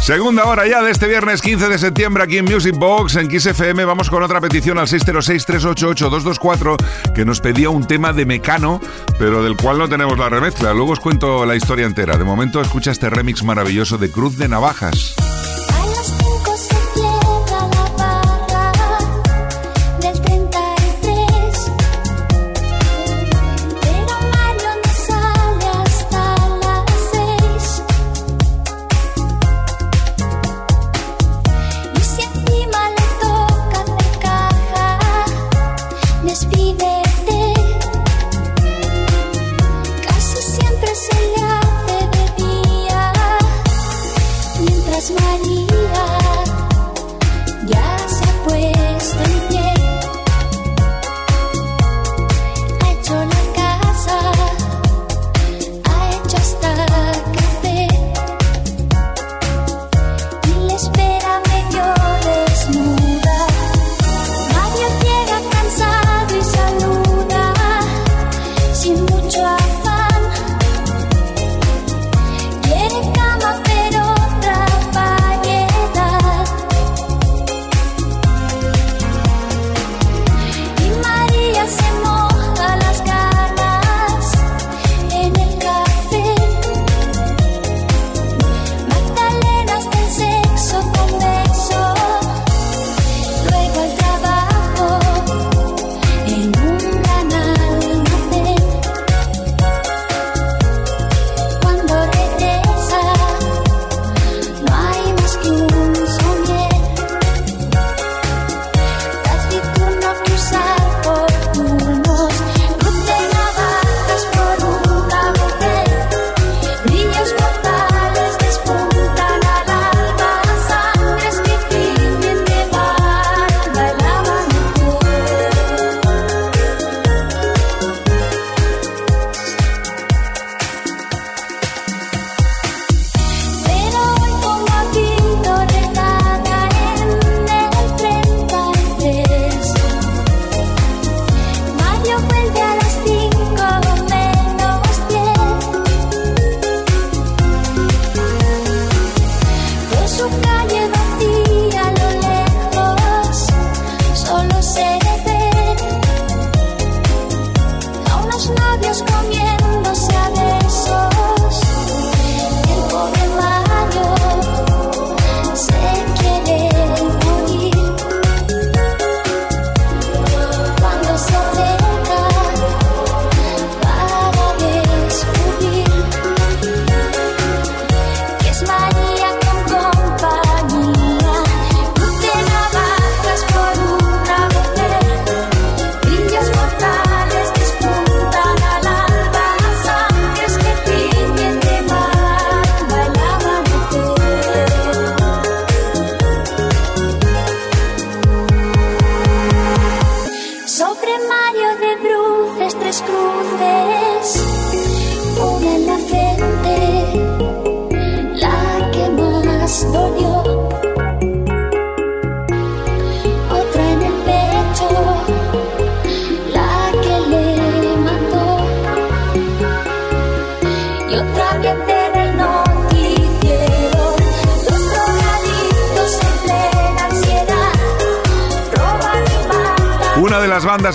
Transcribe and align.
Segunda 0.00 0.44
hora 0.44 0.66
ya 0.68 0.82
de 0.82 0.90
este 0.90 1.08
viernes 1.08 1.42
15 1.42 1.68
de 1.68 1.78
septiembre 1.78 2.22
aquí 2.22 2.38
en 2.38 2.44
Music 2.44 2.76
Box, 2.76 3.16
en 3.16 3.28
Kiss 3.28 3.46
FM. 3.46 3.84
Vamos 3.84 4.08
con 4.08 4.22
otra 4.22 4.40
petición 4.40 4.78
al 4.78 4.86
606-388-224 4.86 6.76
que 7.12 7.24
nos 7.24 7.40
pedía 7.40 7.70
un 7.70 7.86
tema 7.86 8.12
de 8.12 8.24
Mecano, 8.24 8.80
pero 9.18 9.42
del 9.42 9.56
cual 9.56 9.78
no 9.78 9.88
tenemos 9.88 10.16
la 10.18 10.28
remezcla. 10.28 10.72
Luego 10.72 10.92
os 10.92 11.00
cuento 11.00 11.44
la 11.44 11.56
historia 11.56 11.86
entera. 11.86 12.16
De 12.16 12.24
momento 12.24 12.60
escucha 12.60 12.92
este 12.92 13.10
remix 13.10 13.42
maravilloso 13.42 13.98
de 13.98 14.10
Cruz 14.10 14.38
de 14.38 14.48
Navajas. 14.48 15.16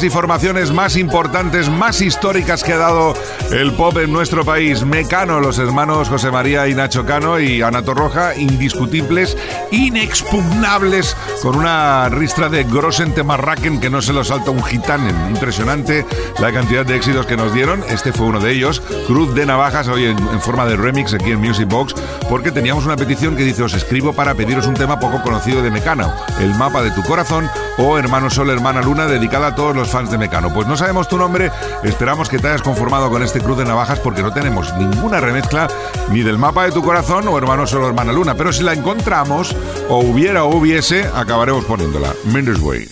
Y 0.03 0.09
formaciones 0.09 0.71
más 0.71 0.95
importantes, 0.95 1.69
más 1.69 2.01
históricas 2.01 2.63
que 2.63 2.73
ha 2.73 2.77
dado 2.77 3.13
el 3.51 3.73
pop 3.73 3.97
en 3.97 4.11
nuestro 4.11 4.43
país. 4.43 4.85
Mecano, 4.85 5.39
los 5.39 5.59
hermanos 5.59 6.09
José 6.09 6.31
María 6.31 6.67
y 6.67 6.73
Nacho 6.73 7.05
Cano 7.05 7.39
y 7.39 7.61
Ana 7.61 7.83
Torroja, 7.83 8.35
indiscutibles, 8.35 9.37
inexpugnables, 9.71 11.15
con 11.41 11.55
una 11.55 12.07
ristra 12.09 12.49
de 12.49 12.63
Grossen 12.63 13.13
Temarraken 13.13 13.79
que 13.79 13.89
no 13.89 14.01
se 14.01 14.13
lo 14.13 14.23
salta 14.23 14.51
un 14.51 14.63
gitanen. 14.63 15.15
Impresionante 15.29 16.05
la 16.39 16.51
cantidad 16.51 16.85
de 16.85 16.95
éxitos 16.95 17.25
que 17.25 17.35
nos 17.35 17.53
dieron. 17.53 17.83
Este 17.89 18.13
fue 18.13 18.27
uno 18.27 18.39
de 18.39 18.51
ellos. 18.51 18.81
Cruz 19.07 19.33
de 19.33 19.45
Navajas, 19.45 19.87
hoy 19.87 20.05
en, 20.05 20.41
forma 20.41 20.65
de 20.65 20.75
remix 20.75 21.13
aquí 21.13 21.31
en 21.31 21.39
Music 21.39 21.67
Box, 21.67 21.95
porque 22.29 22.51
teníamos 22.51 22.85
una 22.85 22.95
petición 22.95 23.35
que 23.35 23.43
dice: 23.43 23.63
Os 23.63 23.73
escribo 23.73 24.13
para 24.13 24.35
pediros 24.35 24.67
un 24.67 24.75
tema 24.75 24.99
poco 24.99 25.21
conocido 25.23 25.61
de 25.61 25.71
Mecano, 25.71 26.13
El 26.39 26.53
mapa 26.55 26.81
de 26.81 26.91
tu 26.91 27.01
corazón 27.03 27.49
o 27.77 27.97
Hermano 27.97 28.29
Sol, 28.29 28.49
Hermana 28.49 28.81
Luna, 28.81 29.07
dedicada 29.07 29.47
a 29.47 29.55
todos 29.55 29.75
los 29.75 29.89
fans 29.89 30.11
de 30.11 30.17
Mecano. 30.17 30.53
Pues 30.53 30.67
no 30.67 30.77
sabemos 30.77 31.07
tu 31.07 31.17
nombre, 31.17 31.51
esperamos 31.83 32.29
que 32.29 32.37
te 32.37 32.47
hayas 32.47 32.61
conformado 32.61 33.09
con 33.09 33.23
este 33.23 33.41
Cruz 33.41 33.57
de 33.57 33.65
Navajas 33.65 33.99
porque 33.99 34.21
no 34.21 34.31
tenemos 34.31 34.73
ninguna 34.77 35.19
remezcla 35.19 35.67
ni 36.11 36.21
del 36.21 36.37
mapa 36.37 36.65
de 36.65 36.71
tu 36.71 36.83
corazón 36.83 37.27
o 37.27 37.37
Hermano 37.37 37.65
Sol, 37.65 37.85
Hermana 37.85 38.13
Luna, 38.13 38.35
pero 38.35 38.53
si 38.53 38.63
la 38.63 38.73
encontramos, 38.73 39.55
o 39.89 39.99
hubiera 39.99 40.43
o 40.43 40.55
hubiese, 40.55 41.09
acabaremos 41.31 41.63
poniéndola. 41.63 42.13
Mendes 42.25 42.59
Way. 42.59 42.89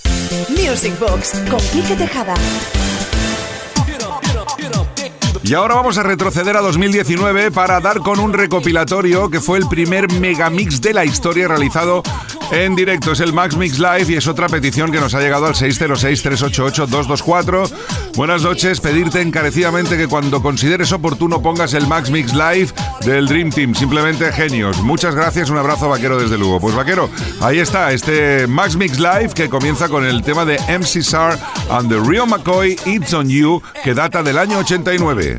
Music 0.50 0.98
Box 0.98 1.34
con 1.50 1.60
Quique 1.72 1.96
Tejada. 1.98 2.36
Y 5.50 5.54
ahora 5.56 5.74
vamos 5.74 5.98
a 5.98 6.04
retroceder 6.04 6.56
a 6.58 6.62
2019 6.62 7.50
para 7.50 7.80
dar 7.80 8.02
con 8.02 8.20
un 8.20 8.34
recopilatorio 8.34 9.32
que 9.32 9.40
fue 9.40 9.58
el 9.58 9.68
primer 9.68 10.14
megamix 10.14 10.80
de 10.80 10.94
la 10.94 11.06
historia 11.06 11.48
realizado 11.48 12.04
en 12.52 12.76
directo. 12.76 13.14
Es 13.14 13.20
el 13.20 13.34
Max 13.34 13.58
Mix 13.58 13.80
Live 13.80 14.06
y 14.10 14.16
es 14.16 14.28
otra 14.28 14.48
petición 14.48 14.92
que 14.92 15.00
nos 15.00 15.16
ha 15.16 15.20
llegado 15.20 15.48
al 15.48 15.56
606-388-224. 15.56 17.68
Buenas 18.16 18.44
noches, 18.44 18.80
pedirte 18.80 19.22
encarecidamente 19.22 19.98
que 19.98 20.08
cuando 20.08 20.44
consideres 20.44 20.92
oportuno 20.92 21.42
pongas 21.42 21.74
el 21.74 21.88
Max 21.88 22.12
Mix 22.12 22.32
Live 22.34 22.68
del 23.02 23.28
Dream 23.28 23.50
Team. 23.50 23.74
Simplemente 23.74 24.32
genios. 24.32 24.84
Muchas 24.84 25.16
gracias, 25.16 25.50
un 25.50 25.58
abrazo 25.58 25.90
vaquero 25.90 26.20
desde 26.20 26.38
Lugo. 26.38 26.60
Pues 26.60 26.76
vaquero, 26.76 27.10
ahí 27.42 27.58
está, 27.58 27.92
este 27.92 28.46
Max 28.46 28.76
Mix 28.76 29.00
Live 29.00 29.30
que 29.34 29.50
comienza 29.50 29.90
con 29.90 30.06
el 30.06 30.22
tema 30.22 30.46
de 30.46 30.60
MC 30.78 31.02
SAR 31.02 31.40
and 31.72 31.90
the 31.90 31.98
Rio 32.08 32.28
McCoy 32.28 32.78
It's 32.86 33.16
on 33.16 33.30
You 33.30 33.64
que 33.84 33.96
data 33.96 34.22
del 34.22 34.38
año 34.38 34.60
89. 34.60 35.39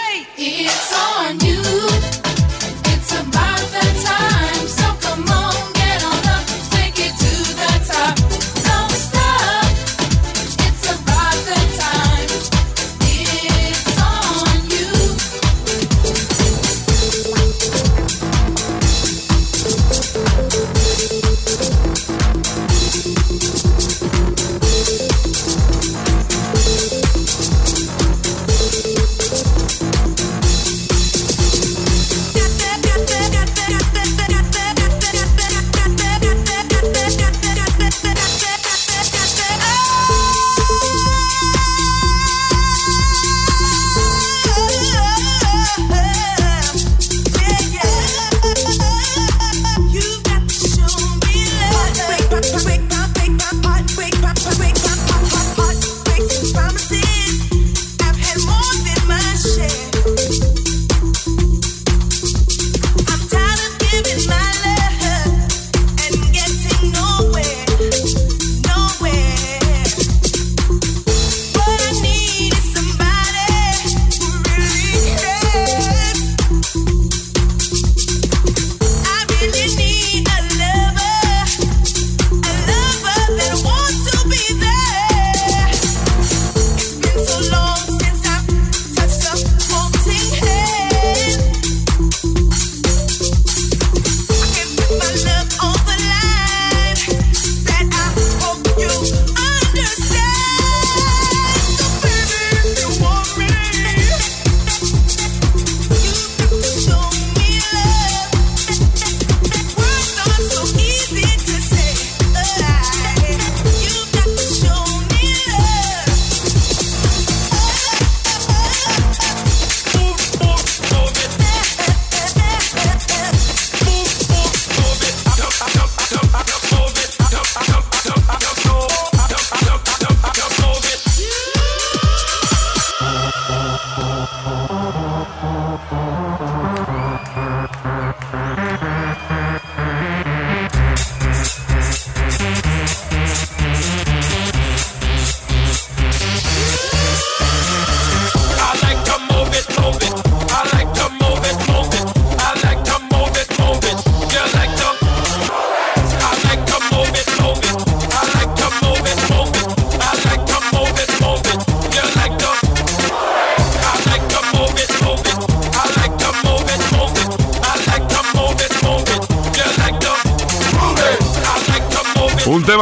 It's 0.43 0.91
on 0.91 1.39
you. 1.41 1.61
It's 2.91 3.11
about 3.13 3.61
that 3.73 4.00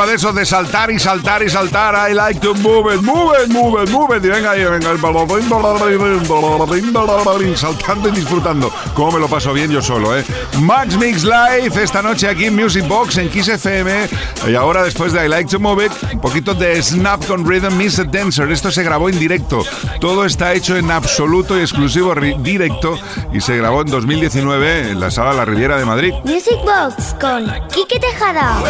de 0.06 0.16
esos 0.16 0.34
de 0.34 0.46
saltar 0.46 0.92
y 0.92 1.00
saltar 1.00 1.44
y 1.44 1.50
saltar. 1.50 2.10
I 2.10 2.14
like 2.14 2.40
to 2.40 2.54
move 2.56 2.94
it, 2.94 3.02
move 3.02 3.36
it, 3.44 3.52
move 3.52 3.84
it, 3.84 3.90
move 3.90 4.16
it. 4.16 4.24
Y 4.24 4.30
venga 4.30 4.52
ahí, 4.52 4.64
venga. 4.64 4.90
Saltando 7.56 8.10
y 8.10 8.12
disfrutando. 8.12 8.72
Cómo 8.94 9.12
me 9.14 9.20
lo 9.20 9.28
paso 9.28 9.54
bien 9.54 9.72
yo 9.72 9.82
solo, 9.82 10.18
¿eh? 10.18 10.24
Max 10.60 10.96
Mix 10.98 11.24
Live 11.24 11.82
esta 11.82 12.02
noche 12.02 12.28
aquí 12.28 12.46
en 12.46 12.56
Music 12.56 12.88
Box 12.88 13.18
en 13.18 13.30
Kiss 13.30 13.48
FM. 13.48 14.10
Y 14.48 14.56
ahora 14.56 14.84
después 14.84 15.14
de 15.14 15.26
I 15.26 15.30
like 15.30 15.50
to 15.50 15.60
move 15.60 15.86
it, 15.86 15.92
un 16.14 16.22
poquito 16.22 16.54
de 16.54 16.82
Snap 16.82 17.26
con 17.26 17.48
Rhythm 17.48 17.76
Mr. 17.76 18.10
Dancer. 18.10 18.52
Esto 18.52 18.72
se 18.72 18.84
grabó 18.84 19.10
en 19.10 19.20
directo. 19.20 19.64
Todo 20.00 20.26
está 20.26 20.54
hecho 20.54 20.78
en 20.78 20.92
absoluto 20.92 21.58
y 21.58 21.62
exclusivo 21.62 22.14
directo. 22.40 22.98
Y 23.34 23.42
se 23.42 23.58
grabó 23.58 23.82
en 23.82 23.88
2019 23.88 24.92
en 24.92 25.00
la 25.00 25.12
sala 25.12 25.34
La 25.34 25.46
Riviera 25.46 25.78
de 25.78 25.86
Madrid. 25.86 26.14
Music 26.24 26.58
Box 26.64 27.16
con 27.20 27.46
Quique 27.70 28.00
Tejada. 28.00 28.62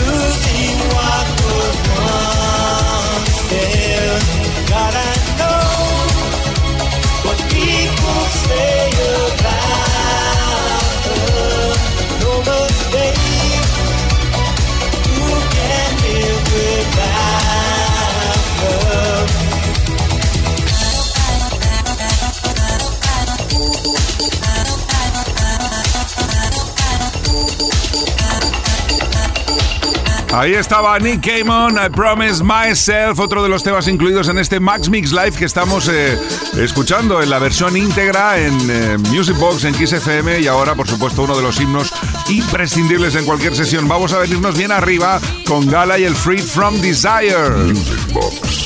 losing 0.00 0.78
what 0.94 1.26
was 1.46 1.76
once 1.98 3.38
there? 3.50 4.18
God, 4.70 4.94
I 4.94 5.12
know 5.38 6.05
Ahí 30.36 30.52
estaba 30.52 30.98
Nick 30.98 31.24
Cayman, 31.24 31.78
I 31.78 31.88
Promise 31.88 32.44
Myself, 32.44 33.18
otro 33.20 33.42
de 33.42 33.48
los 33.48 33.62
temas 33.62 33.88
incluidos 33.88 34.28
en 34.28 34.38
este 34.38 34.60
Max 34.60 34.90
Mix 34.90 35.10
Live 35.10 35.32
que 35.32 35.46
estamos 35.46 35.88
eh, 35.88 36.18
escuchando 36.58 37.22
en 37.22 37.30
la 37.30 37.38
versión 37.38 37.74
íntegra 37.74 38.38
en 38.38 38.54
eh, 38.68 38.98
Music 38.98 39.34
Box, 39.38 39.64
en 39.64 39.72
Kiss 39.72 39.94
FM 39.94 40.40
y 40.40 40.46
ahora, 40.46 40.74
por 40.74 40.86
supuesto, 40.86 41.22
uno 41.22 41.34
de 41.34 41.42
los 41.42 41.58
himnos 41.58 41.90
imprescindibles 42.28 43.14
en 43.14 43.24
cualquier 43.24 43.56
sesión. 43.56 43.88
Vamos 43.88 44.12
a 44.12 44.18
venirnos 44.18 44.58
bien 44.58 44.72
arriba 44.72 45.22
con 45.46 45.66
Gala 45.70 45.98
y 45.98 46.04
el 46.04 46.14
Freed 46.14 46.44
from 46.44 46.82
Desire. 46.82 47.72
Music 47.72 48.12
Box. 48.12 48.65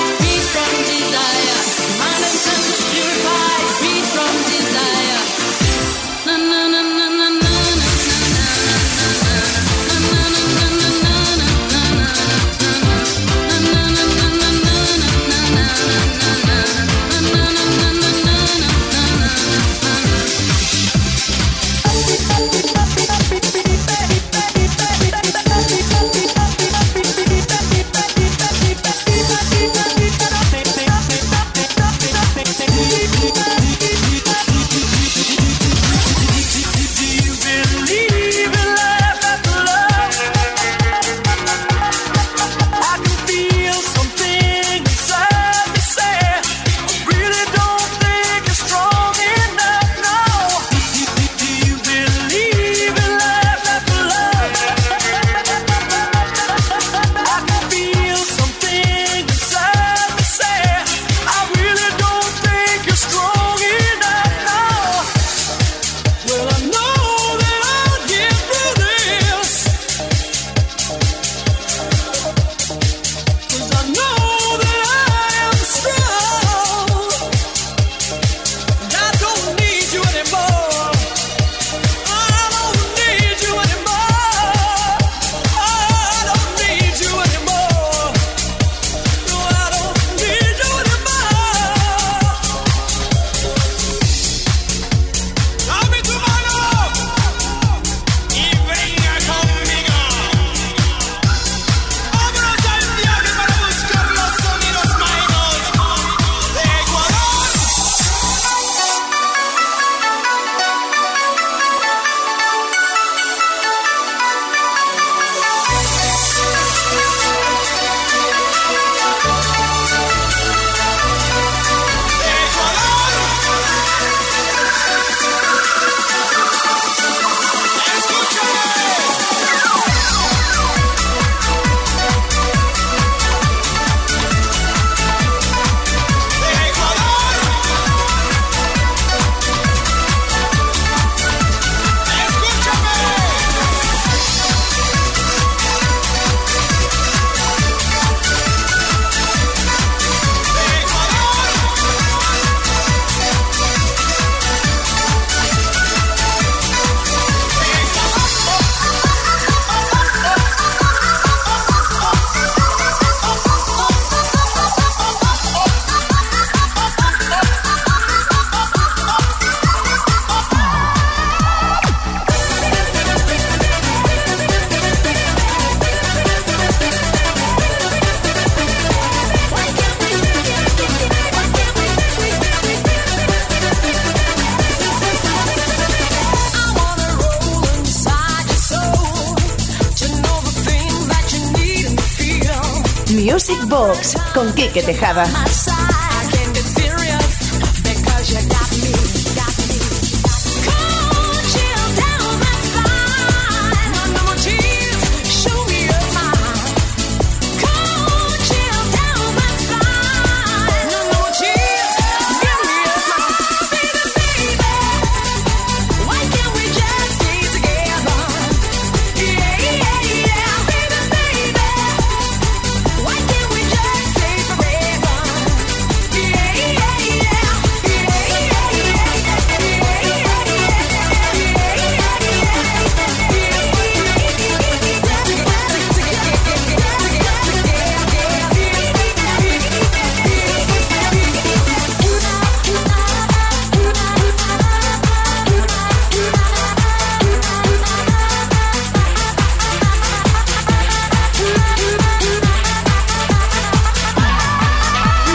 con 194.71 194.81
Quique 194.81 194.83
Tejada. 194.83 195.70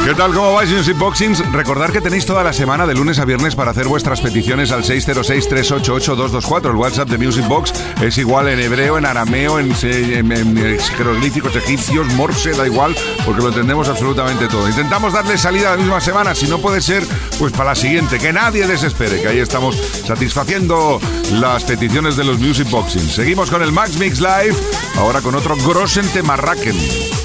¿Qué 0.07 0.15
tal? 0.15 0.33
¿Cómo 0.33 0.55
vais, 0.55 0.71
Music 0.71 0.97
Boxings? 0.97 1.51
Recordad 1.51 1.91
que 1.91 2.01
tenéis 2.01 2.25
toda 2.25 2.45
la 2.45 2.53
semana 2.53 2.87
de 2.87 2.95
lunes 2.95 3.19
a 3.19 3.25
viernes 3.25 3.57
para 3.57 3.73
hacer 3.73 3.89
vuestras 3.89 4.21
peticiones 4.21 4.71
al 4.71 4.85
606-388-224. 4.85 6.71
El 6.71 6.77
WhatsApp 6.77 7.09
de 7.09 7.19
Music 7.19 7.45
Box 7.49 7.73
es 8.01 8.17
igual 8.17 8.47
en 8.47 8.61
hebreo, 8.61 8.99
en 8.99 9.05
arameo, 9.05 9.59
en, 9.59 9.75
jeroglíficos 9.75 11.57
egipcios, 11.57 12.07
morse, 12.15 12.53
da 12.53 12.65
igual, 12.67 12.95
porque 13.25 13.43
lo 13.43 13.49
entendemos 13.49 13.89
absolutamente 13.89 14.47
todo. 14.47 14.69
Intentamos 14.69 15.13
darle 15.13 15.37
salida 15.39 15.73
la 15.73 15.77
misma 15.77 16.01
semana, 16.01 16.37
si 16.37 16.47
no 16.47 16.59
puede 16.61 16.81
ser, 16.81 17.03
pues 17.41 17.51
para 17.51 17.71
la 17.71 17.75
siguiente. 17.75 18.21
Que 18.21 18.33
nadie 18.33 18.65
desespere, 18.69 19.21
que 19.21 19.27
ahí 19.27 19.41
estamos 19.41 19.75
satisfaciendo 20.07 21.01
las 21.33 21.65
peticiones 21.65 22.15
de 22.15 22.23
los 22.23 22.39
Music 22.39 22.71
Boxings. 22.71 23.13
Seguimos 23.13 23.51
con 23.51 23.61
el 23.61 23.73
Max 23.73 23.99
Mix 23.99 24.21
Live, 24.21 24.55
ahora 24.99 25.21
con 25.21 25.35
otro 25.35 25.57
Grossen 25.57 26.07
Temarraken. 26.11 26.77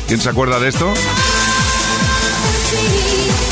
¿Quién 0.07 0.19
se 0.19 0.29
acuerda 0.29 0.59
de 0.59 0.69
esto? 0.69 0.91
Fin 2.71 3.50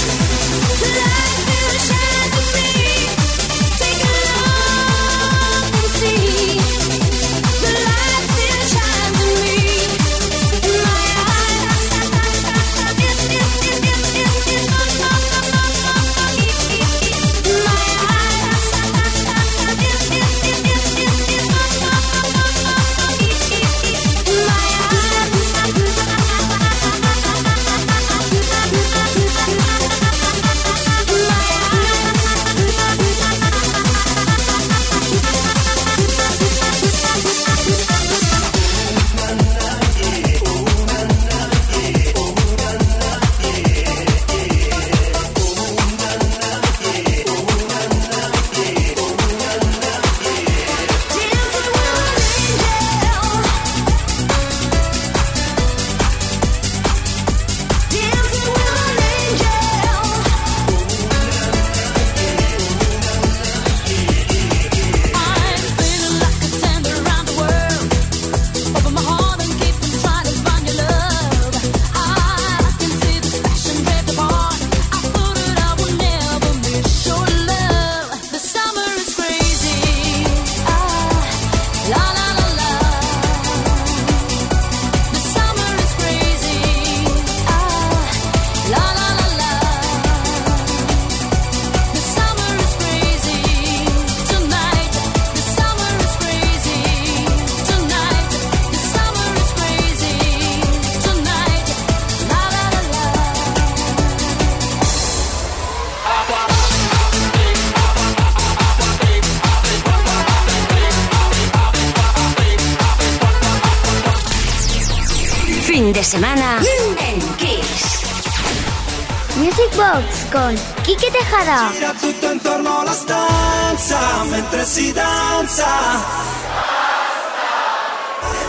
Tejada. 121.39 121.71
Gira 121.71 121.93
tutto 121.93 122.31
intorno 122.31 122.79
alla 122.79 122.91
stanza 122.91 123.97
mentre 124.29 124.65
si 124.65 124.91
danza. 124.91 125.67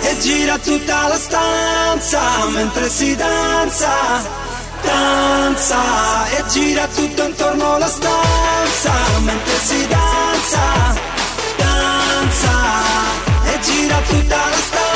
E 0.01 0.19
gira 0.19 0.59
tutta 0.59 1.07
la 1.07 1.17
stanza 1.17 2.21
mentre 2.49 2.89
si 2.89 3.15
danza. 3.15 3.89
Danza 4.83 6.29
e 6.31 6.45
gira 6.49 6.87
tutto 6.89 7.23
intorno 7.23 7.75
alla 7.75 7.89
stanza 7.89 8.93
mentre 9.21 9.59
si 9.61 9.87
danza. 9.87 10.61
Danza 11.57 12.53
e 13.45 13.61
gira 13.61 14.01
tutta 14.09 14.37
la 14.37 14.57
stanza 14.57 14.90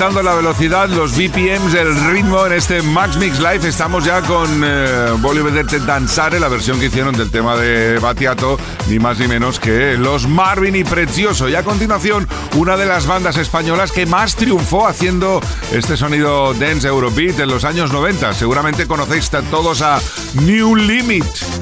aumentando 0.00 0.22
la 0.22 0.34
velocidad, 0.34 0.88
los 0.88 1.12
BPMs, 1.12 1.74
el 1.74 1.94
ritmo 2.10 2.46
en 2.46 2.54
este 2.54 2.80
Max 2.80 3.18
Mix 3.18 3.38
Live. 3.38 3.68
Estamos 3.68 4.02
ya 4.02 4.22
con 4.22 4.62
eh, 4.64 5.12
Voglio 5.18 5.44
danzare, 5.84 6.40
la 6.40 6.48
versión 6.48 6.80
que 6.80 6.86
hicieron 6.86 7.14
del 7.14 7.30
tema 7.30 7.54
de 7.54 7.98
Batiato, 7.98 8.58
ni 8.88 8.98
más 8.98 9.18
ni 9.18 9.28
menos 9.28 9.60
que 9.60 9.98
los 9.98 10.26
Marvin 10.26 10.74
y 10.74 10.84
Precioso. 10.84 11.50
Y 11.50 11.54
a 11.54 11.62
continuación, 11.64 12.26
una 12.56 12.78
de 12.78 12.86
las 12.86 13.06
bandas 13.06 13.36
españolas 13.36 13.92
que 13.92 14.06
más 14.06 14.36
triunfó 14.36 14.86
haciendo 14.86 15.42
este 15.70 15.98
sonido 15.98 16.54
dance 16.54 16.88
Eurobeat 16.88 17.38
en 17.38 17.50
los 17.50 17.64
años 17.64 17.92
90. 17.92 18.32
Seguramente 18.32 18.86
conocéis 18.86 19.34
a 19.34 19.42
todos 19.42 19.82
a 19.82 20.00
New 20.32 20.76
Limit. 20.76 21.59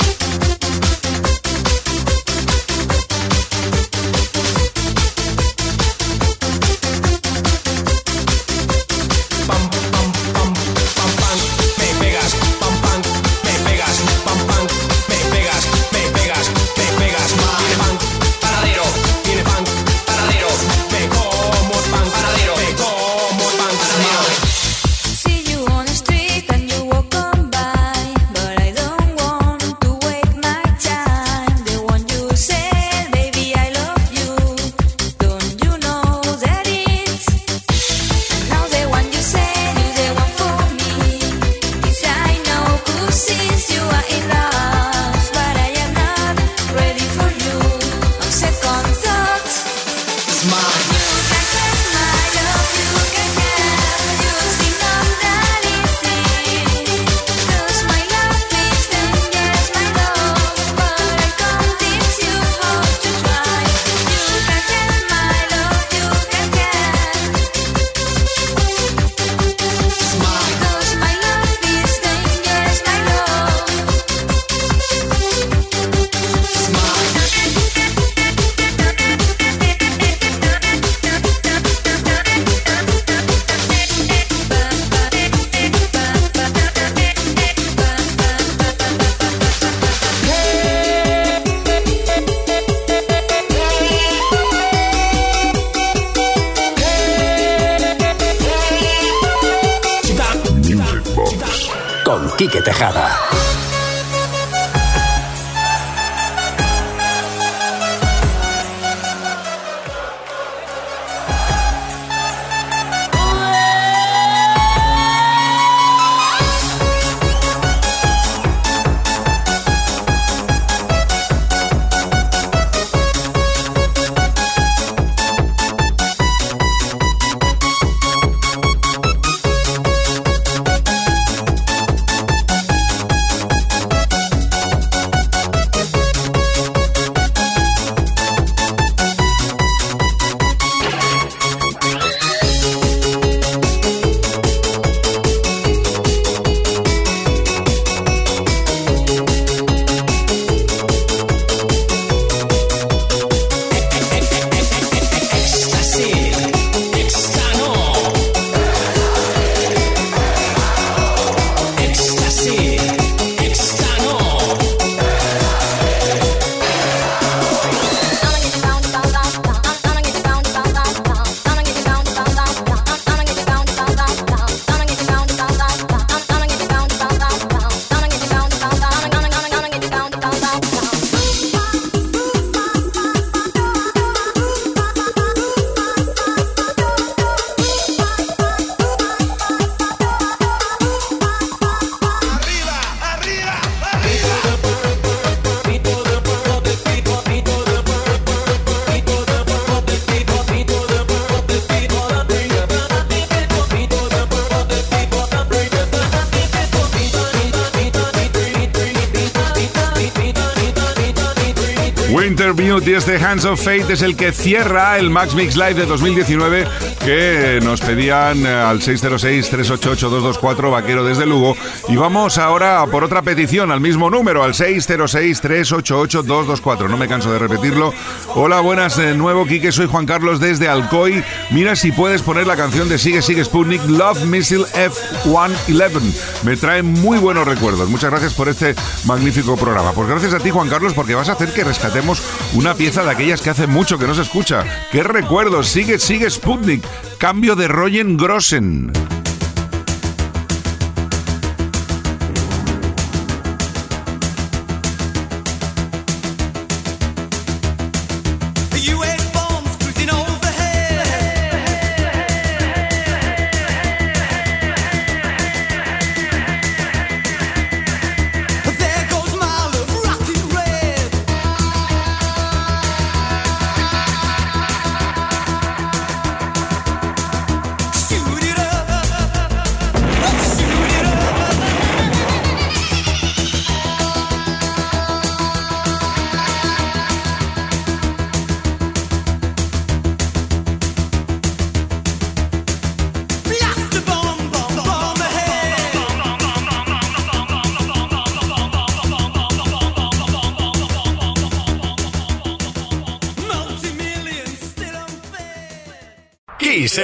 Fate 213.56 213.94
es 213.94 214.02
el 214.02 214.16
que 214.16 214.32
cierra 214.32 214.98
el 214.98 215.08
Max 215.10 215.34
Mix 215.34 215.56
Live 215.56 215.74
de 215.74 215.86
2019 215.86 216.66
que 217.04 217.60
nos 217.62 217.80
pedían 217.80 218.44
eh, 218.44 218.48
al 218.48 218.80
606-388-224 218.80 220.70
Vaquero 220.70 221.04
desde 221.04 221.26
Lugo. 221.26 221.56
Y 221.88 221.96
vamos 221.96 222.38
ahora 222.38 222.84
por 222.90 223.04
otra 223.04 223.22
petición 223.22 223.70
al 223.70 223.80
mismo 223.80 224.10
número, 224.10 224.42
al 224.42 224.54
606-388-224. 224.54 226.88
No 226.88 226.96
me 226.96 227.06
canso 227.08 227.32
de 227.32 227.38
repetirlo. 227.38 227.92
Hola, 228.34 228.60
buenas 228.60 228.96
de 228.96 229.14
nuevo, 229.14 229.46
Quique. 229.46 229.70
Soy 229.72 229.86
Juan 229.86 230.06
Carlos 230.06 230.40
desde 230.40 230.68
Alcoy. 230.68 231.22
Mira 231.50 231.76
si 231.76 231.92
puedes 231.92 232.22
poner 232.22 232.46
la 232.46 232.56
canción 232.56 232.88
de 232.88 232.98
Sigue 232.98 233.20
Sigue 233.22 233.44
Sputnik 233.44 233.84
Love 233.86 234.24
Missile 234.24 234.64
F-111. 234.74 236.44
Me 236.44 236.56
trae 236.56 236.82
muy 236.82 237.18
buenos 237.18 237.46
recuerdos. 237.46 237.88
Muchas 237.88 238.10
gracias 238.10 238.34
por 238.34 238.48
este 238.48 238.74
magnífico 239.06 239.56
programa. 239.56 239.92
Pues 239.92 240.08
gracias 240.08 240.34
a 240.34 240.40
ti, 240.40 240.50
Juan 240.50 240.68
Carlos, 240.68 240.94
porque 240.94 241.14
vas 241.14 241.28
a 241.28 241.32
hacer 241.32 241.52
que 241.52 241.64
rescatemos 241.64 242.22
una 242.54 242.74
pieza 242.74 243.02
de 243.02 243.10
aquellas 243.10 243.37
que 243.40 243.50
hace 243.50 243.66
mucho 243.66 243.98
que 243.98 244.06
no 244.06 244.14
se 244.14 244.22
escucha. 244.22 244.64
¡Qué 244.90 245.02
recuerdos! 245.02 245.68
Sigue, 245.68 245.98
sigue 245.98 246.30
Sputnik. 246.30 246.84
Cambio 247.18 247.56
de 247.56 247.68
Royen 247.68 248.16
Grossen. 248.16 248.92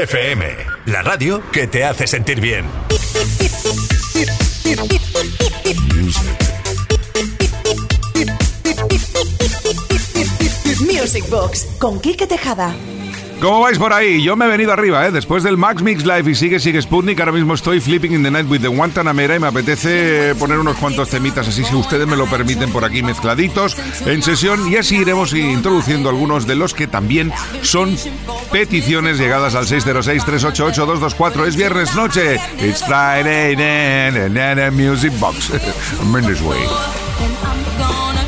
FM, 0.05 0.45
la 0.85 1.01
radio 1.01 1.43
que 1.51 1.67
te 1.67 1.83
hace 1.83 2.07
sentir 2.07 2.39
bien. 2.39 2.67
Music 10.81 11.27
Box 11.31 11.67
con 11.79 12.01
Quique 12.01 12.27
Tejada. 12.27 12.75
¿Cómo 13.41 13.61
vais 13.61 13.79
por 13.79 13.93
ahí? 13.93 14.23
Yo 14.23 14.37
me 14.37 14.47
he 14.47 14.49
venido 14.49 14.73
arriba, 14.73 15.07
¿eh? 15.07 15.11
Después 15.11 15.43
del 15.43 15.57
Max 15.57 15.83
Mix 15.83 16.05
Live 16.05 16.31
y 16.31 16.35
sigue, 16.35 16.59
sigue 16.59 16.81
Sputnik, 16.81 17.21
ahora 17.21 17.33
mismo 17.33 17.55
estoy 17.55 17.81
flipping 17.81 18.13
in 18.13 18.23
the 18.23 18.31
night 18.31 18.49
with 18.49 18.61
the 18.61 18.69
Guantanamera 18.69 19.37
y 19.37 19.39
me 19.39 19.49
apetece 19.49 20.35
poner 20.37 20.59
unos 20.59 20.77
cuantos 20.77 21.11
temitas 21.11 21.49
así, 21.49 21.65
si 21.65 21.75
ustedes 21.75 22.07
me 22.07 22.17
lo 22.17 22.27
permiten, 22.27 22.73
por 22.73 22.85
aquí 22.85 23.03
mezcladitos 23.03 23.77
en 24.07 24.23
sesión 24.23 24.71
y 24.71 24.77
así 24.77 24.97
iremos 24.97 25.35
introduciendo 25.35 26.09
algunos 26.09 26.47
de 26.47 26.55
los 26.55 26.75
que 26.75 26.87
también 26.87 27.33
son 27.63 27.97
peticiones 28.51 29.19
llegadas 29.19 29.55
al 29.55 29.67
606-388-224. 29.67 31.47
Es 31.47 31.57
viernes 31.57 31.95
noche. 31.95 32.39
It's 32.61 32.85
Friday, 32.85 33.57
na, 33.57 34.71
Music 34.71 35.13
Box. 35.19 35.51
I'm 36.01 36.17
in 36.17 36.27
this 36.27 36.41
way. 36.41 36.59
Gonna 37.79 38.23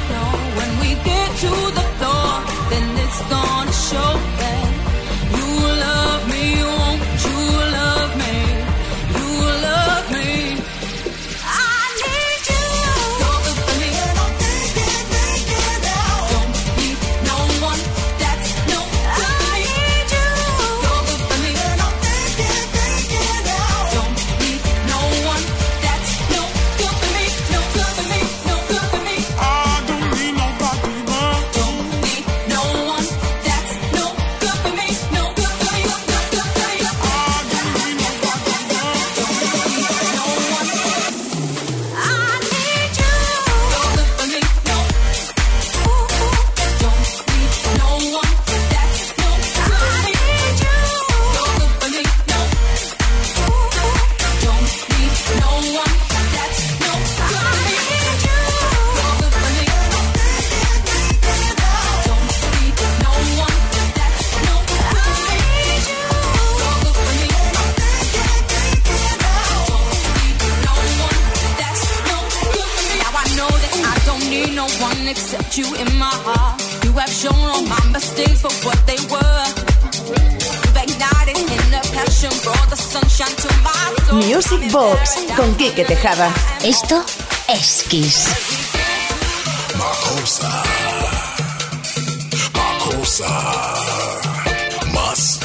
know 3.91 4.36
no 74.57 74.67
one 74.81 75.07
except 75.07 75.59
you 75.59 75.67
in 75.77 75.89
my 75.99 76.17
heart. 76.25 76.57
You 76.83 76.93
have 76.93 77.13
shown 77.13 77.37
all 77.37 77.63
my 77.69 77.85
mistakes 77.93 78.41
for 78.41 78.53
what 78.65 78.81
they 78.89 78.97
were. 79.13 79.45
You've 80.65 80.81
ignited 80.85 81.37
in 81.37 81.65
the 81.75 81.83
passion, 81.93 82.33
brought 82.43 82.69
the 82.73 82.77
sunshine 82.77 83.37
to 83.45 83.49
my 83.61 83.85
soul. 84.09 84.17
Music 84.25 84.73
Box 84.73 85.21
con 85.37 85.55
Quique 85.61 85.85
Tejada. 85.85 86.33
Esto 86.65 87.05
es 87.49 87.85
Kiss. 87.91 88.19
Makosa. 89.77 90.53
Makosa. 92.57 93.33
Mas. 94.97 95.39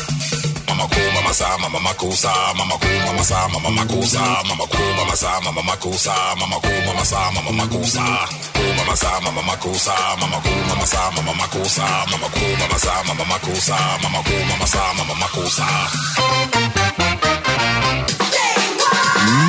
Mama 0.68 0.88
cool, 0.88 1.12
mama 1.14 1.34
sa, 1.34 1.58
mama 1.58 1.80
makusa, 1.80 2.32
mama 2.58 2.76
cool, 2.80 3.00
mama 3.06 3.24
sa, 3.24 3.48
mama 3.50 3.70
makusa, 3.70 4.24
mama 4.48 4.66
cool, 4.72 4.94
mama 4.96 5.16
sa, 5.16 5.40
mama 5.44 5.62
makusa, 5.62 6.16
mama 6.40 6.58
cool, 6.64 6.82
mama 6.88 7.06
sa, 7.06 7.20
mama 7.36 7.52
makusa, 7.52 8.06
mama 8.82 8.96
sa, 8.96 9.20
mama 9.22 9.32
mama 9.32 9.56
cool, 9.62 9.70
mama 9.70 9.78
sa, 9.78 9.94
mama 10.18 11.34
mama 11.34 11.46
cool, 11.54 11.62
mama 12.58 12.78
sa, 12.78 13.04
mama 13.06 13.26
mama 13.26 14.24
cool, 14.26 14.46
mama 14.50 14.66
sa, 14.66 14.94
mama. 14.98 15.12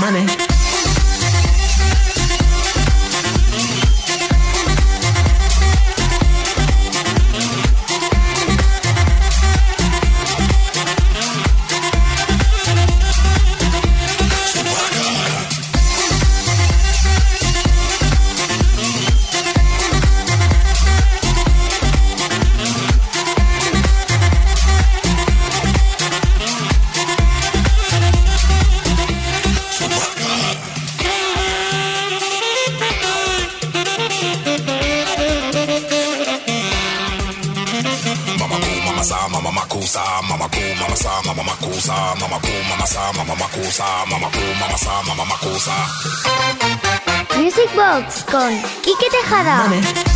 Money. 0.00 0.51
Con 47.92 48.58
Quique 48.80 49.10
Tejada. 49.10 50.11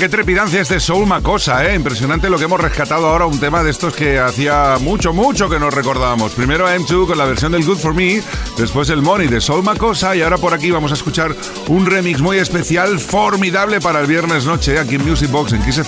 Qué 0.00 0.08
trepidancia 0.08 0.62
este 0.62 0.80
Soul 0.80 1.06
Macosa, 1.06 1.66
¿eh? 1.66 1.74
Impresionante 1.74 2.30
lo 2.30 2.38
que 2.38 2.44
hemos 2.44 2.58
rescatado 2.58 3.06
ahora, 3.06 3.26
un 3.26 3.38
tema 3.38 3.62
de 3.62 3.70
estos 3.70 3.94
que 3.94 4.18
hacía 4.18 4.78
mucho, 4.80 5.12
mucho 5.12 5.50
que 5.50 5.58
nos 5.58 5.74
recordábamos. 5.74 6.32
Primero 6.32 6.66
M2 6.66 7.06
con 7.06 7.18
la 7.18 7.26
versión 7.26 7.52
del 7.52 7.66
Good 7.66 7.76
For 7.76 7.92
Me, 7.92 8.22
después 8.56 8.88
el 8.88 9.02
Money 9.02 9.28
de 9.28 9.42
Soul 9.42 9.62
Macosa 9.62 10.16
y 10.16 10.22
ahora 10.22 10.38
por 10.38 10.54
aquí 10.54 10.70
vamos 10.70 10.90
a 10.92 10.94
escuchar 10.94 11.36
un 11.68 11.84
remix 11.84 12.22
muy 12.22 12.38
especial, 12.38 12.98
formidable 12.98 13.78
para 13.82 14.00
el 14.00 14.06
viernes 14.06 14.46
noche, 14.46 14.78
aquí 14.78 14.94
en 14.94 15.06
Music 15.06 15.30
Box, 15.30 15.52
en 15.52 15.62
Kiss 15.62 15.82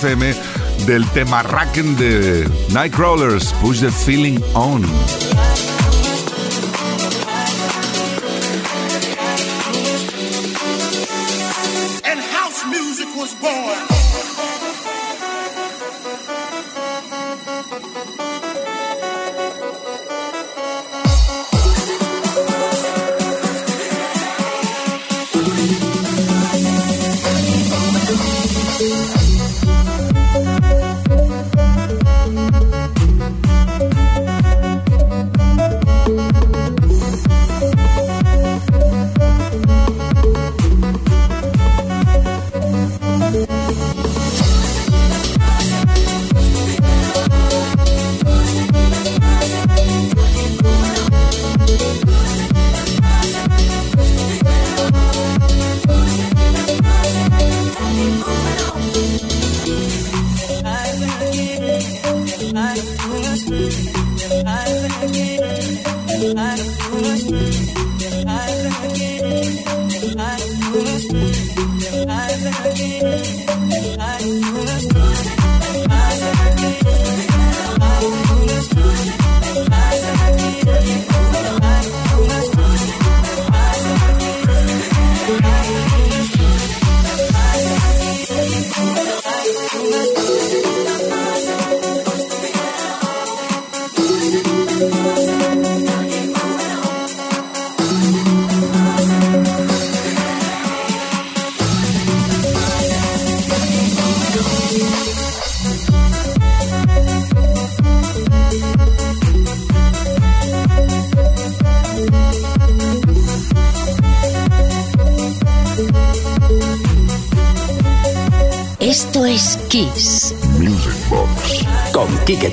del 0.86 1.08
tema 1.14 1.42
Racken 1.42 1.96
de 1.96 2.46
Nightcrawlers, 2.68 3.54
Push 3.62 3.80
the 3.80 3.90
Feeling 3.90 4.40
On. 4.52 4.82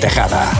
Tejada. 0.00 0.59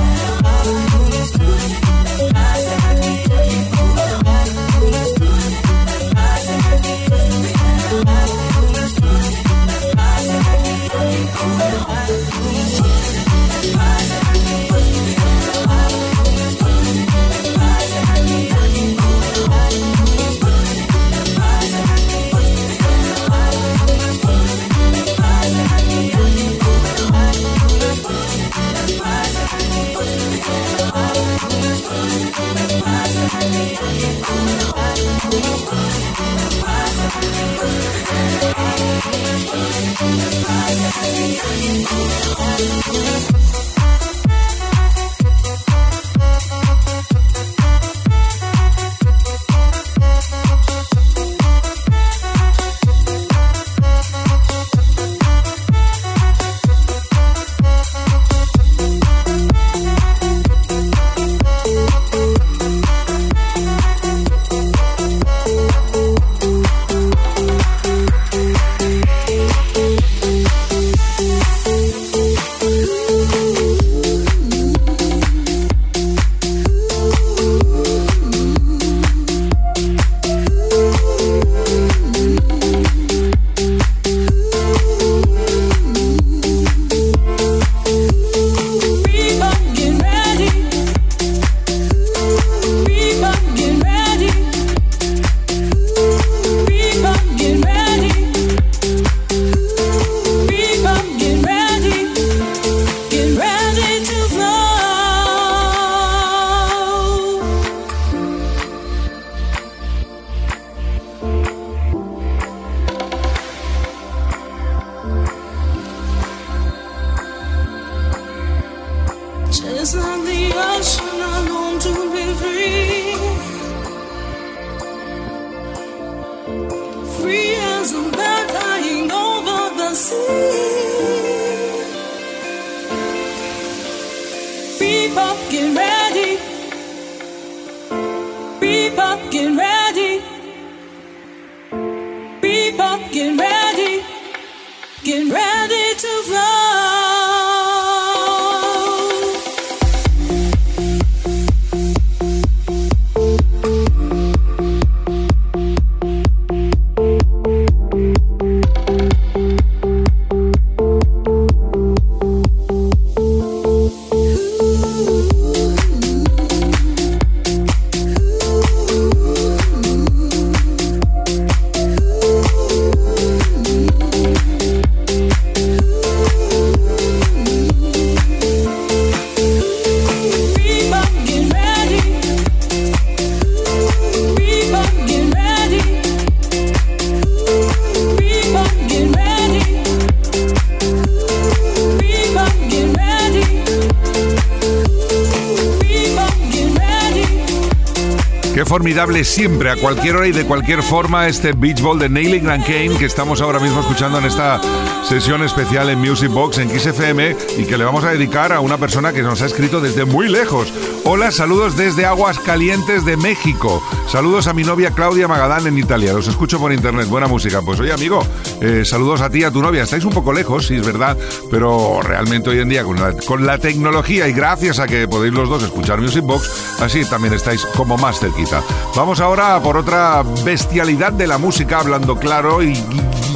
Siempre, 199.25 199.71
a 199.71 199.77
cualquier 199.77 200.17
hora 200.17 200.27
y 200.27 200.33
de 200.33 200.45
cualquier 200.45 200.83
forma, 200.83 201.29
este 201.29 201.53
Beach 201.53 201.81
Ball 201.81 201.99
de 201.99 202.09
Nailing 202.09 202.43
Grand 202.43 202.65
Kane 202.65 202.97
que 202.99 203.05
estamos 203.05 203.41
ahora 203.41 203.61
mismo 203.61 203.81
escuchando 203.81 204.19
en 204.19 204.25
esta 204.25 204.61
sesión 205.05 205.43
especial 205.45 205.91
en 205.91 206.01
Music 206.01 206.31
Box 206.31 206.59
en 206.59 206.69
Kiss 206.69 206.87
FM 206.87 207.37
y 207.59 207.65
que 207.67 207.79
le 207.79 207.85
vamos 207.85 208.03
a 208.05 208.11
dedicar 208.11 208.53
a 208.53 208.61
una 208.61 208.79
persona 208.79 209.13
que 209.13 209.23
nos 209.23 209.43
ha 209.43 209.47
escrito 209.47 209.81
desde 209.81 210.05
muy 210.05 210.29
lejos. 210.29 210.73
Hola, 211.13 211.33
saludos 211.33 211.77
desde 211.77 212.07
Aguas 212.07 212.39
Calientes 212.39 213.05
de 213.05 213.17
México. 213.17 213.83
Saludos 214.07 214.47
a 214.47 214.53
mi 214.53 214.63
novia 214.63 214.93
Claudia 214.93 215.27
Magadán 215.27 215.67
en 215.67 215.77
Italia. 215.77 216.13
Los 216.13 216.29
escucho 216.29 216.61
por 216.61 216.73
internet. 216.73 217.09
Buena 217.09 217.27
música. 217.27 217.63
Pues 217.63 217.81
oye, 217.81 217.93
amigo, 217.93 218.25
eh, 218.61 218.85
saludos 218.85 219.21
a 219.21 219.29
ti 219.29 219.41
y 219.41 219.43
a 219.43 219.51
tu 219.51 219.61
novia. 219.61 219.83
Estáis 219.83 220.05
un 220.05 220.13
poco 220.13 220.33
lejos, 220.33 220.69
sí, 220.69 220.77
es 220.77 220.87
verdad, 220.87 221.19
pero 221.51 222.01
realmente 222.01 222.51
hoy 222.51 222.61
en 222.61 222.69
día 222.69 222.85
con 222.85 223.45
la, 223.45 223.59
tecnología 223.59 224.29
y 224.29 224.33
gracias 224.33 224.79
a 224.79 224.87
que 224.87 225.09
podéis 225.09 225.35
los 225.35 225.49
dos 225.49 225.65
escuchar 225.65 226.01
Music 226.01 226.23
Box, 226.23 226.77
así 226.81 227.05
también 227.05 227.35
estáis 227.35 227.67
como 227.67 227.97
más 227.97 228.21
cerquita. 228.21 228.63
Vamos 228.95 229.19
ahora 229.19 229.61
por 229.61 229.77
otra 229.77 230.23
bestialidad 230.45 231.13
de 231.13 231.27
la 231.27 231.39
música, 231.39 231.81
hablando 231.81 232.21
claro 232.21 232.63
y, 232.63 232.75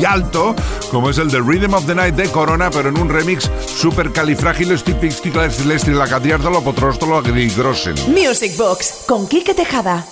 alto, 0.07 0.55
como 0.90 1.11
es 1.11 1.18
el 1.18 1.30
de 1.30 1.40
Rhythm 1.40 1.74
of 1.74 1.86
the 1.86 1.94
Night 1.94 2.14
de 2.14 2.28
Corona, 2.30 2.70
pero 2.70 2.88
en 2.88 2.98
un 2.98 3.09
remix 3.09 3.50
super 3.66 4.12
califrágilo, 4.12 4.74
la 5.94 6.09
catiártolo, 6.09 6.62
potróstolo, 6.62 7.22
grosen. 7.57 7.94
Music 8.09 8.57
Box 8.57 9.05
con 9.07 9.26
Quique 9.26 9.55
Tejada. 9.55 10.05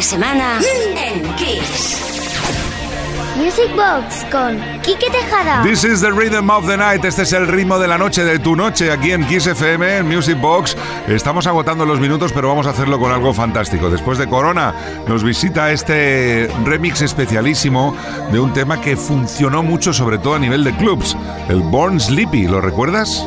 De 0.00 0.04
semana 0.04 0.58
en 0.96 1.22
Kiss. 1.34 2.00
Music 3.36 3.68
Box 3.76 4.24
con 4.32 4.58
Quique 4.80 5.10
Tejada. 5.10 5.62
This 5.62 5.84
is 5.84 6.00
the 6.00 6.10
rhythm 6.10 6.48
of 6.48 6.66
the 6.66 6.78
night. 6.78 7.04
Este 7.04 7.20
es 7.20 7.34
el 7.34 7.46
ritmo 7.46 7.78
de 7.78 7.86
la 7.86 7.98
noche, 7.98 8.24
de 8.24 8.38
tu 8.38 8.56
noche, 8.56 8.90
aquí 8.90 9.12
en 9.12 9.26
Kiss 9.26 9.46
FM, 9.46 9.98
en 9.98 10.08
Music 10.08 10.40
Box. 10.40 10.74
Estamos 11.06 11.46
agotando 11.46 11.84
los 11.84 12.00
minutos, 12.00 12.32
pero 12.32 12.48
vamos 12.48 12.66
a 12.66 12.70
hacerlo 12.70 12.98
con 12.98 13.12
algo 13.12 13.34
fantástico. 13.34 13.90
Después 13.90 14.16
de 14.16 14.26
Corona, 14.26 14.74
nos 15.06 15.22
visita 15.22 15.70
este 15.70 16.48
remix 16.64 17.02
especialísimo 17.02 17.94
de 18.32 18.40
un 18.40 18.54
tema 18.54 18.80
que 18.80 18.96
funcionó 18.96 19.62
mucho, 19.62 19.92
sobre 19.92 20.16
todo 20.16 20.36
a 20.36 20.38
nivel 20.38 20.64
de 20.64 20.74
clubs, 20.76 21.14
el 21.50 21.60
Born 21.60 22.00
Sleepy. 22.00 22.48
¿Lo 22.48 22.62
recuerdas? 22.62 23.26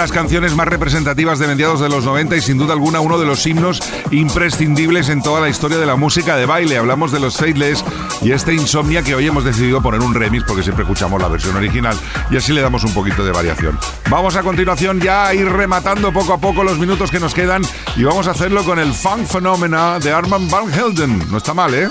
Las 0.00 0.12
canciones 0.12 0.56
más 0.56 0.66
representativas 0.66 1.38
de 1.38 1.46
mediados 1.46 1.78
de 1.78 1.90
los 1.90 2.06
90 2.06 2.34
y 2.34 2.40
sin 2.40 2.56
duda 2.56 2.72
alguna 2.72 3.00
uno 3.00 3.18
de 3.18 3.26
los 3.26 3.46
himnos 3.46 3.82
imprescindibles 4.10 5.10
en 5.10 5.20
toda 5.20 5.42
la 5.42 5.50
historia 5.50 5.76
de 5.76 5.84
la 5.84 5.96
música 5.96 6.36
de 6.36 6.46
baile. 6.46 6.78
Hablamos 6.78 7.12
de 7.12 7.20
los 7.20 7.36
Faithless 7.36 7.84
y 8.22 8.32
este 8.32 8.54
Insomnia 8.54 9.02
que 9.02 9.14
hoy 9.14 9.26
hemos 9.26 9.44
decidido 9.44 9.82
poner 9.82 10.00
un 10.00 10.14
remix 10.14 10.44
porque 10.44 10.62
siempre 10.62 10.84
escuchamos 10.84 11.20
la 11.20 11.28
versión 11.28 11.54
original 11.54 11.94
y 12.30 12.38
así 12.38 12.54
le 12.54 12.62
damos 12.62 12.82
un 12.84 12.94
poquito 12.94 13.26
de 13.26 13.32
variación. 13.32 13.78
Vamos 14.08 14.36
a 14.36 14.42
continuación 14.42 15.00
ya 15.00 15.26
a 15.26 15.34
ir 15.34 15.46
rematando 15.46 16.14
poco 16.14 16.32
a 16.32 16.38
poco 16.38 16.64
los 16.64 16.78
minutos 16.78 17.10
que 17.10 17.20
nos 17.20 17.34
quedan 17.34 17.60
y 17.94 18.02
vamos 18.02 18.26
a 18.26 18.30
hacerlo 18.30 18.64
con 18.64 18.78
el 18.78 18.94
Funk 18.94 19.26
Phenomena 19.26 19.98
de 19.98 20.12
Armand 20.12 20.50
Van 20.50 20.72
Helden. 20.72 21.30
No 21.30 21.36
está 21.36 21.52
mal, 21.52 21.74
¿eh? 21.74 21.90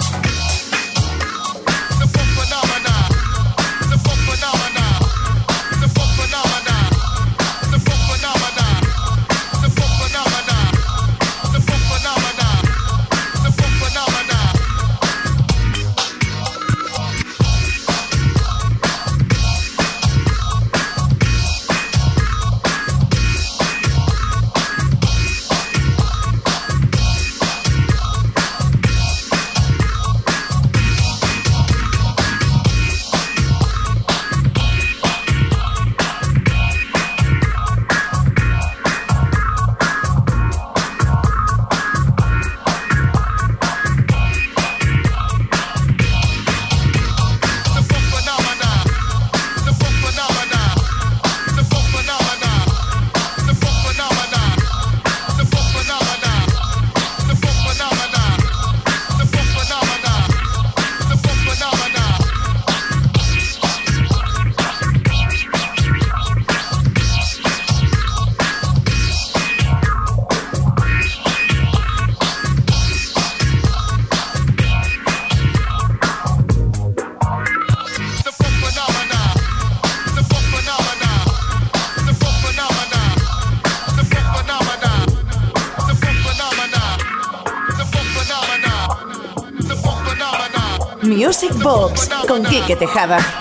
Box 91.69 92.09
con 92.27 92.43
Quique 92.45 92.75
Tejada. 92.75 93.38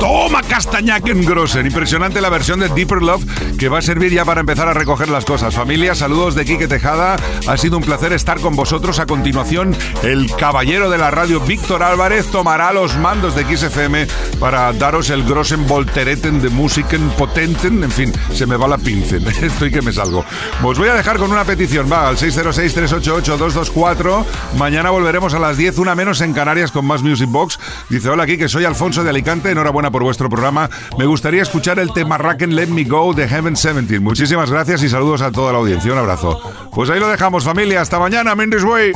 Toma 0.00 0.42
Castañakengrosen. 0.42 1.66
Impresionante 1.66 2.20
la 2.20 2.28
versión 2.28 2.60
de 2.60 2.68
Deeper 2.68 3.02
Love 3.02 3.24
que 3.58 3.68
va 3.68 3.78
a 3.78 3.82
servir 3.82 4.12
ya 4.12 4.24
para 4.24 4.40
empezar 4.40 4.68
a 4.68 4.74
recoger 4.74 5.08
las 5.08 5.24
cosas. 5.24 5.54
Familia, 5.54 5.94
saludos 5.94 6.34
de 6.34 6.44
Quique 6.44 6.68
Tejada. 6.68 7.16
Ha 7.46 7.56
sido 7.56 7.78
un 7.78 7.82
placer 7.82 8.12
estar 8.12 8.40
con 8.40 8.56
vosotros. 8.56 9.00
A 9.00 9.06
continuación, 9.06 9.74
el 10.02 10.30
caballero 10.36 10.90
de 10.90 10.98
la 10.98 11.10
radio, 11.10 11.40
Víctor 11.40 11.82
Álvarez, 11.82 12.26
tomará 12.26 12.72
los 12.72 12.96
mandos 12.96 13.34
de 13.34 13.56
XFM 13.56 14.06
para 14.38 14.72
daros 14.72 15.10
el 15.10 15.24
Grossen 15.24 15.66
Voltereten 15.66 16.42
de 16.42 16.50
Musiken 16.50 17.08
Potenten. 17.10 17.84
En 17.84 17.90
fin, 17.90 18.12
se 18.32 18.46
me 18.46 18.56
va 18.56 18.68
la 18.68 18.78
pincel. 18.78 19.26
Estoy 19.42 19.70
que 19.70 19.82
me 19.82 19.92
salgo. 19.92 20.24
Os 20.62 20.78
voy 20.78 20.88
a 20.88 20.94
dejar 20.94 21.18
con 21.18 21.32
una 21.32 21.44
petición. 21.44 21.90
Va 21.90 22.08
al 22.08 22.16
606-388-224. 22.16 24.24
Mañana 24.56 24.90
volveremos 24.90 25.34
a 25.34 25.38
las 25.38 25.56
10, 25.56 25.78
una 25.78 25.94
menos 25.94 26.20
en 26.20 26.32
Canarias 26.32 26.70
con 26.70 26.84
más 26.84 26.97
Music 27.02 27.28
Box. 27.30 27.58
Dice, 27.88 28.08
hola 28.08 28.26
Quique, 28.26 28.48
soy 28.48 28.64
Alfonso 28.64 29.04
de 29.04 29.10
Alicante. 29.10 29.50
Enhorabuena 29.50 29.90
por 29.90 30.02
vuestro 30.02 30.28
programa. 30.28 30.68
Me 30.98 31.06
gustaría 31.06 31.42
escuchar 31.42 31.78
el 31.78 31.92
tema 31.92 32.18
Racken 32.18 32.54
Let 32.54 32.68
Me 32.68 32.84
Go 32.84 33.14
de 33.14 33.28
Heaven 33.28 33.54
17. 33.54 34.00
Muchísimas 34.00 34.50
gracias 34.50 34.82
y 34.82 34.88
saludos 34.88 35.22
a 35.22 35.30
toda 35.32 35.52
la 35.52 35.58
audiencia. 35.58 35.92
Un 35.92 35.98
abrazo. 35.98 36.40
Pues 36.72 36.90
ahí 36.90 37.00
lo 37.00 37.08
dejamos, 37.08 37.44
familia. 37.44 37.80
Hasta 37.80 37.98
mañana, 37.98 38.34
Mendes 38.34 38.64
Way. 38.64 38.92